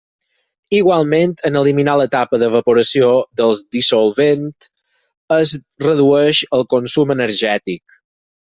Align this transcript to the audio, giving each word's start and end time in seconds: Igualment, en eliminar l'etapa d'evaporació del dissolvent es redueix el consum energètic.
Igualment, 0.75 1.35
en 1.49 1.59
eliminar 1.59 1.93
l'etapa 1.99 2.39
d'evaporació 2.43 3.11
del 3.41 3.53
dissolvent 3.77 4.49
es 5.39 5.55
redueix 5.87 6.45
el 6.61 6.67
consum 6.77 7.19
energètic. 7.19 7.99